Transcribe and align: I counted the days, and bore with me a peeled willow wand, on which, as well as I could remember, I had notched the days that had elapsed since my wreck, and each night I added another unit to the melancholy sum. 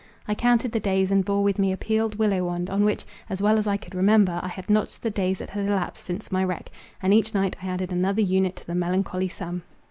I 0.27 0.33
counted 0.33 0.71
the 0.71 0.79
days, 0.79 1.11
and 1.11 1.23
bore 1.23 1.43
with 1.43 1.59
me 1.59 1.71
a 1.71 1.77
peeled 1.77 2.15
willow 2.15 2.45
wand, 2.47 2.71
on 2.71 2.83
which, 2.83 3.05
as 3.29 3.39
well 3.39 3.59
as 3.59 3.67
I 3.67 3.77
could 3.77 3.93
remember, 3.93 4.39
I 4.41 4.47
had 4.47 4.67
notched 4.67 5.03
the 5.03 5.11
days 5.11 5.37
that 5.37 5.51
had 5.51 5.67
elapsed 5.67 6.03
since 6.03 6.31
my 6.31 6.43
wreck, 6.43 6.71
and 7.03 7.13
each 7.13 7.35
night 7.35 7.55
I 7.61 7.67
added 7.67 7.91
another 7.91 8.23
unit 8.23 8.55
to 8.55 8.65
the 8.65 8.73
melancholy 8.73 9.27
sum. 9.27 9.61